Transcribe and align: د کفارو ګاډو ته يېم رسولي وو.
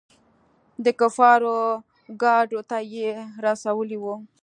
د 0.83 0.85
کفارو 0.99 1.57
ګاډو 2.21 2.59
ته 2.69 2.77
يېم 2.93 3.19
رسولي 3.45 3.97
وو. 4.03 4.15